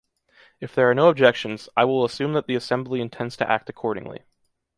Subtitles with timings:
[0.59, 4.23] If there are no objections, I will assume that the Assembly intends to act accordingly.